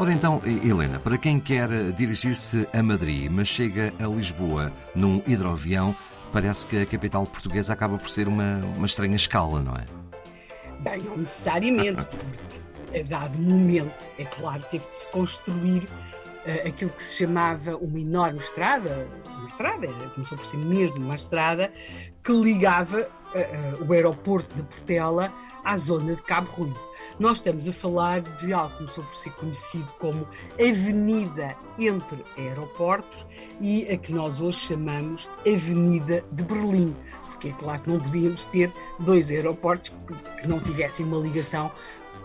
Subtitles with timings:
[0.00, 5.94] Ora então, Helena, para quem quer dirigir-se a Madrid, mas chega a Lisboa num hidroavião,
[6.32, 9.97] parece que a capital portuguesa acaba por ser uma, uma estranha escala, não é?
[10.80, 16.90] Bem, não necessariamente, porque a dado momento, é claro, teve de se construir uh, aquilo
[16.90, 21.72] que se chamava uma enorme estrada, uma estrada, começou por ser mesmo uma estrada,
[22.22, 25.32] que ligava uh, uh, o aeroporto de Portela
[25.64, 26.80] à zona de Cabo Ruivo.
[27.18, 33.26] Nós estamos a falar de algo que começou por ser conhecido como Avenida entre Aeroportos
[33.60, 36.96] e a que nós hoje chamamos Avenida de Berlim
[37.38, 39.92] porque é claro que não podíamos ter dois aeroportos
[40.40, 41.72] que não tivessem uma ligação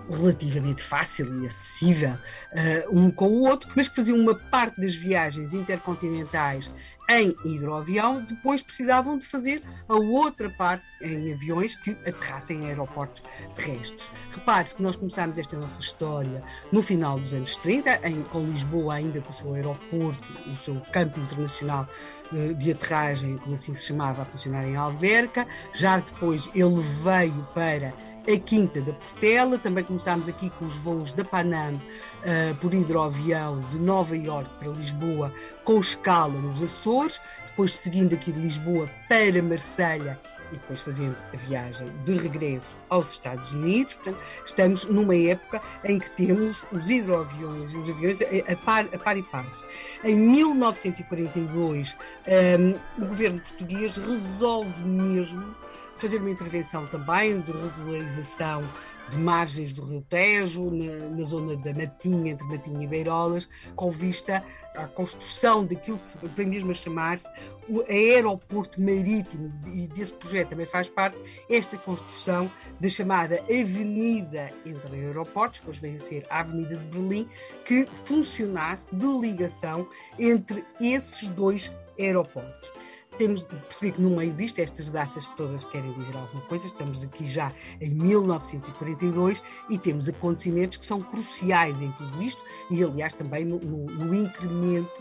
[0.09, 4.95] relativamente fácil e acessível uh, um com o outro, mas que faziam uma parte das
[4.95, 6.69] viagens intercontinentais
[7.09, 13.23] em hidroavião, depois precisavam de fazer a outra parte em aviões que aterrassem em aeroportos
[13.55, 14.09] terrestres.
[14.43, 18.95] Repare-se que nós começámos esta nossa história no final dos anos 30, em, com Lisboa
[18.95, 20.19] ainda com o seu aeroporto,
[20.51, 21.87] o seu campo internacional
[22.29, 25.47] uh, de aterragem, como assim se chamava, a funcionar em Alverca.
[25.71, 27.93] Já depois ele veio para
[28.27, 33.61] a Quinta da Portela, também começámos aqui com os voos da Panam uh, por hidroavião
[33.71, 35.33] de Nova Iorque para Lisboa,
[35.63, 40.19] com escala nos Açores, depois seguindo aqui de Lisboa para Marselha
[40.53, 43.95] e depois fazendo a viagem de regresso aos Estados Unidos.
[43.95, 48.97] Portanto, estamos numa época em que temos os hidroaviões e os aviões a, par, a
[48.97, 49.63] par e passo.
[50.03, 55.55] Em 1942, um, o governo português resolve mesmo
[55.95, 58.63] fazer uma intervenção também de regularização
[59.09, 63.91] de margens do Rio Tejo, na, na, zona da Matinha, entre Matinha e Beirolas, com
[63.91, 64.43] vista
[64.75, 67.29] à construção daquilo que vem mesmo a chamar-se
[67.67, 71.17] o aeroporto marítimo, e desse projeto também faz parte
[71.49, 72.49] esta construção
[72.79, 77.27] da chamada Avenida entre Aeroportos, depois vem a ser a Avenida de Berlim,
[77.65, 79.87] que funcionasse de ligação
[80.17, 82.71] entre esses dois aeroportos
[83.17, 87.03] temos de perceber que no meio disto, estas datas todas querem dizer alguma coisa, estamos
[87.03, 93.13] aqui já em 1942 e temos acontecimentos que são cruciais em tudo isto e, aliás,
[93.13, 94.91] também no, no, no incremento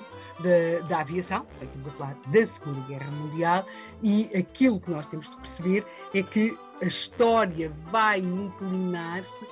[0.40, 3.66] da, da, aviação, estamos a falar da Segunda Guerra Mundial,
[4.02, 9.44] e aquilo que nós temos de perceber é que a história vai inclinar-se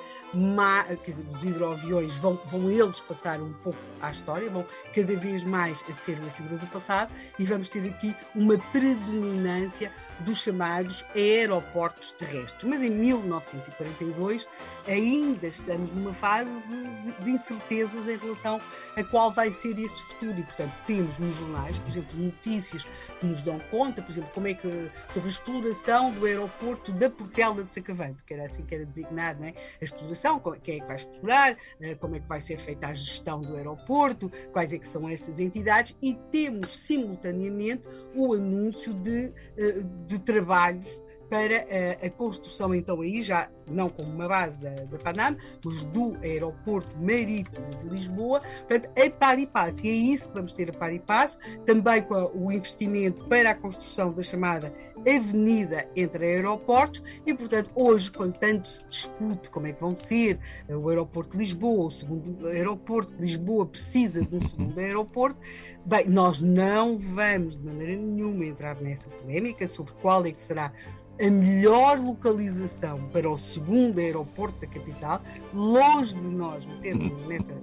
[1.04, 5.42] quer dizer, os hidroaviões vão, vão eles passar um pouco à história, vão cada vez
[5.42, 11.04] mais a ser uma figura do passado e vamos ter aqui uma predominância dos chamados
[11.14, 12.64] aeroportos terrestres.
[12.64, 14.46] Mas em 1942
[14.86, 18.60] ainda estamos numa fase de, de, de, incertezas em relação
[18.96, 22.86] a qual vai ser esse futuro e, portanto, temos nos jornais, por exemplo, notícias
[23.18, 27.10] que nos dão conta, por exemplo, como é que sobre a exploração do aeroporto da
[27.10, 29.54] Portela de Sacavém, porque era assim que era designado, não é?
[29.80, 32.94] A exploração, quem é que vai explorar, eh, como é que vai ser feita a
[32.94, 37.82] gestão do aeroporto, quais é que são essas entidades e temos simultaneamente
[38.14, 41.58] o anúncio de, eh, de trabalhos para
[42.02, 46.16] a, a, construção, então, aí já não como uma base da, da Panam, mas do
[46.20, 49.86] aeroporto marítimo de Lisboa, portanto, a par e passo.
[49.86, 53.50] E é isso que vamos ter a par e passo, também com o investimento para
[53.50, 54.74] a construção da chamada
[55.06, 60.38] avenida entre aeroportos, e, portanto, hoje, quando tanto se discute como é que vão ser
[60.68, 65.38] eh, o aeroporto de Lisboa, o segundo aeroporto de Lisboa precisa de um segundo aeroporto,
[65.84, 70.72] bem, nós não vamos de maneira nenhuma entrar nessa polémica sobre qual é que será
[71.20, 75.20] a melhor localização para o segundo aeroporto da capital,
[75.52, 77.54] longe de nós metermos nessa.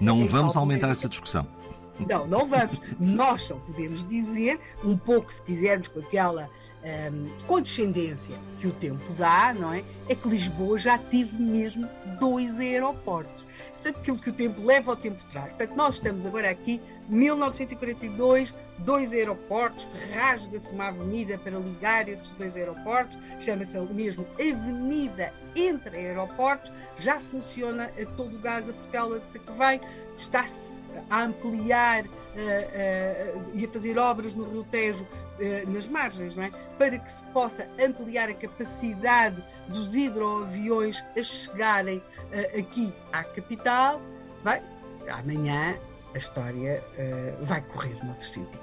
[0.00, 1.46] Não vamos aumentar essa discussão.
[2.08, 2.80] Não, não vamos.
[2.98, 6.48] Nós só podemos dizer, um pouco, se quisermos, com aquela
[6.84, 9.84] um, condescendência que o tempo dá, não é?
[10.08, 11.88] É que Lisboa já teve mesmo
[12.18, 13.42] dois aeroportos.
[13.74, 15.48] Portanto, aquilo que o tempo leva, o tempo traz.
[15.48, 22.56] Portanto, nós estamos agora aqui 1942, dois aeroportos, rasga-se uma avenida para ligar esses dois
[22.56, 29.30] aeroportos, chama-se mesmo Avenida entre Aeroportos, já funciona a todo o gás a Portela de
[29.30, 29.80] Sacavém,
[30.16, 30.78] está-se
[31.10, 35.06] a ampliar uh, uh, e a fazer obras no Rio Tejo
[35.42, 36.50] uh, nas margens, não é?
[36.78, 42.02] para que se possa ampliar a capacidade dos hidroaviões a chegarem
[42.58, 44.00] aqui à capital.
[44.42, 44.62] Bem,
[45.08, 45.76] amanhã
[46.14, 48.62] a história uh, vai correr noutro sentido.